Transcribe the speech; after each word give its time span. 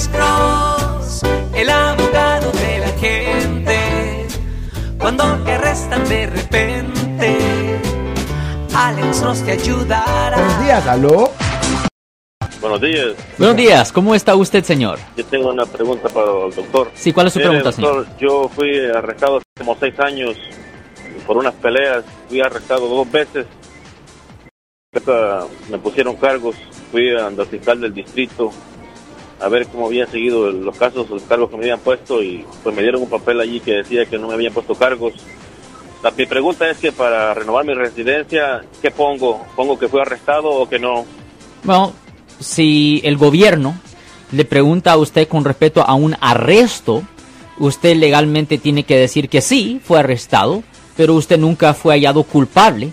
Alex 0.00 0.16
Cross, 0.16 1.22
el 1.54 1.68
abogado 1.68 2.50
de 2.52 2.78
la 2.78 2.88
gente. 2.98 4.26
Cuando 4.98 5.24
te 5.44 5.52
arrestan 5.52 6.08
de 6.08 6.26
repente, 6.26 7.38
Alex 8.74 9.20
Cross 9.20 9.44
te 9.44 9.52
ayudará. 9.52 10.38
Buenos 10.38 10.64
días, 10.64 10.86
aló. 10.86 11.30
Buenos 12.62 12.80
días. 12.80 13.14
Buenos 13.36 13.56
días, 13.58 13.92
¿cómo 13.92 14.14
está 14.14 14.34
usted, 14.36 14.64
señor? 14.64 14.98
Yo 15.18 15.24
tengo 15.26 15.50
una 15.50 15.66
pregunta 15.66 16.08
para 16.08 16.46
el 16.46 16.54
doctor. 16.54 16.90
Sí, 16.94 17.12
¿cuál 17.12 17.26
es 17.26 17.34
su 17.34 17.38
Mire, 17.40 17.50
pregunta, 17.50 17.70
doctor, 17.70 18.06
Yo 18.18 18.48
fui 18.48 18.78
arrestado 18.86 19.36
hace 19.36 19.44
como 19.58 19.76
seis 19.78 20.00
años 20.00 20.34
por 21.26 21.36
unas 21.36 21.52
peleas. 21.56 22.04
Fui 22.26 22.40
arrestado 22.40 22.88
dos 22.88 23.12
veces. 23.12 23.44
Me 25.68 25.76
pusieron 25.76 26.16
cargos. 26.16 26.56
Fui 26.90 27.14
al 27.14 27.36
fiscal 27.46 27.82
del 27.82 27.92
distrito 27.92 28.50
a 29.40 29.48
ver 29.48 29.66
cómo 29.68 29.86
habían 29.86 30.10
seguido 30.10 30.50
los 30.50 30.76
casos, 30.76 31.08
los 31.08 31.22
cargos 31.22 31.50
que 31.50 31.56
me 31.56 31.62
habían 31.62 31.80
puesto 31.80 32.22
y 32.22 32.44
pues 32.62 32.74
me 32.74 32.82
dieron 32.82 33.02
un 33.02 33.08
papel 33.08 33.40
allí 33.40 33.60
que 33.60 33.76
decía 33.76 34.04
que 34.06 34.18
no 34.18 34.28
me 34.28 34.34
habían 34.34 34.52
puesto 34.52 34.74
cargos. 34.74 35.14
La, 36.02 36.10
mi 36.10 36.26
pregunta 36.26 36.68
es 36.70 36.78
que 36.78 36.92
para 36.92 37.34
renovar 37.34 37.64
mi 37.64 37.74
residencia, 37.74 38.62
¿qué 38.80 38.90
pongo? 38.90 39.44
¿Pongo 39.56 39.78
que 39.78 39.88
fui 39.88 40.00
arrestado 40.00 40.50
o 40.50 40.68
que 40.68 40.78
no? 40.78 41.04
Bueno, 41.64 41.92
si 42.38 43.00
el 43.04 43.16
gobierno 43.16 43.74
le 44.32 44.44
pregunta 44.44 44.92
a 44.92 44.96
usted 44.96 45.28
con 45.28 45.44
respecto 45.44 45.82
a 45.82 45.94
un 45.94 46.16
arresto, 46.20 47.02
usted 47.58 47.96
legalmente 47.96 48.58
tiene 48.58 48.84
que 48.84 48.96
decir 48.96 49.28
que 49.28 49.40
sí, 49.40 49.80
fue 49.82 49.98
arrestado, 49.98 50.62
pero 50.96 51.14
usted 51.14 51.38
nunca 51.38 51.74
fue 51.74 51.94
hallado 51.94 52.22
culpable 52.24 52.90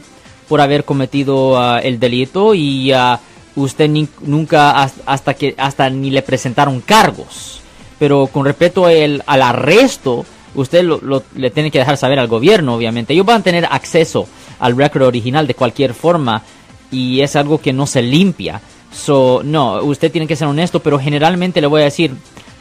por 0.47 0.61
haber 0.61 0.85
cometido 0.85 1.59
ah, 1.59 1.79
el 1.79 1.99
delito 1.99 2.53
y 2.53 2.91
ah, 2.91 3.19
usted 3.57 3.89
ni- 3.89 4.07
nunca 4.21 4.71
has- 4.81 5.01
hasta 5.05 5.33
que 5.33 5.53
hasta 5.57 5.89
ni 5.89 6.09
le 6.11 6.21
presentaron 6.21 6.79
cargos. 6.81 7.59
Pero 7.99 8.27
con 8.27 8.45
respecto 8.45 8.87
el- 8.87 9.23
al 9.25 9.41
arresto, 9.41 10.25
usted 10.55 10.83
lo, 10.83 10.99
lo- 11.01 11.23
le 11.35 11.49
tiene 11.49 11.71
que 11.71 11.79
dejar 11.79 11.97
saber 11.97 12.19
al 12.19 12.27
gobierno, 12.27 12.75
obviamente. 12.75 13.13
Ellos 13.13 13.25
van 13.25 13.41
a 13.41 13.43
tener 13.43 13.65
acceso 13.69 14.27
al 14.59 14.77
récord 14.77 15.03
original 15.03 15.45
de 15.47 15.55
cualquier 15.55 15.93
forma 15.93 16.43
y 16.91 17.21
es 17.21 17.35
algo 17.35 17.59
que 17.59 17.73
no 17.73 17.85
se 17.87 18.01
limpia. 18.01 18.61
So, 18.93 19.41
no, 19.43 19.83
usted 19.83 20.11
tiene 20.11 20.27
que 20.27 20.35
ser 20.35 20.47
honesto, 20.47 20.79
pero 20.81 20.97
generalmente 20.99 21.59
le 21.59 21.67
voy 21.67 21.81
a 21.81 21.85
decir 21.85 22.13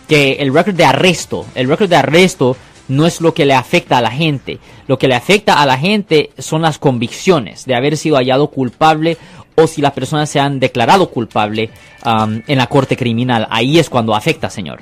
que 0.09 0.33
el 0.41 0.53
récord 0.53 0.75
de 0.75 0.85
arresto, 0.85 1.47
el 1.55 1.69
récord 1.69 1.89
de 1.89 1.97
arresto 1.97 2.57
no 2.89 3.07
es 3.07 3.21
lo 3.21 3.35
que 3.35 3.45
le 3.47 3.55
afecta 3.55 3.99
a 3.99 4.03
la 4.03 4.11
gente. 4.11 4.59
Lo 4.87 4.99
que 4.99 5.09
le 5.09 5.15
afecta 5.15 5.61
a 5.61 5.67
la 5.67 5.77
gente 5.77 6.31
son 6.39 6.63
las 6.63 6.79
convicciones 6.79 7.65
de 7.65 7.75
haber 7.75 7.97
sido 7.97 8.17
hallado 8.17 8.49
culpable 8.49 9.17
o 9.57 9.67
si 9.67 9.83
las 9.83 9.93
personas 9.93 10.31
se 10.31 10.39
han 10.39 10.61
declarado 10.61 11.11
culpable 11.11 11.71
um, 12.05 12.41
en 12.47 12.59
la 12.59 12.67
corte 12.67 12.97
criminal. 12.97 13.47
Ahí 13.51 13.79
es 13.79 13.91
cuando 13.91 14.15
afecta, 14.15 14.49
señor. 14.51 14.81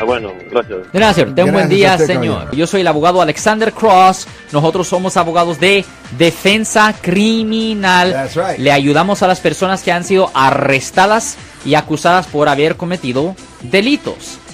Ah, 0.00 0.04
bueno, 0.04 0.32
gracias. 0.50 0.78
Nada, 0.92 1.12
señor. 1.12 1.34
Ten 1.34 1.44
un 1.46 1.52
buen 1.52 1.68
Gracias 1.68 1.78
día, 1.78 1.92
usted, 1.92 2.06
señor. 2.06 2.34
caballero. 2.34 2.56
Yo 2.56 2.66
soy 2.66 2.80
el 2.80 2.86
abogado 2.86 3.20
Alexander 3.20 3.72
Cross. 3.72 4.26
Nosotros 4.52 4.88
somos 4.88 5.16
abogados 5.16 5.60
de 5.60 5.84
defensa 6.16 6.94
criminal. 7.00 8.12
That's 8.12 8.34
right. 8.36 8.58
Le 8.58 8.72
ayudamos 8.72 9.22
a 9.22 9.26
las 9.26 9.40
personas 9.40 9.82
que 9.82 9.92
han 9.92 10.04
sido 10.04 10.30
arrestadas 10.34 11.36
y 11.64 11.74
acusadas 11.74 12.26
por 12.28 12.48
haber 12.48 12.76
cometido 12.76 13.34
delitos. 13.62 14.38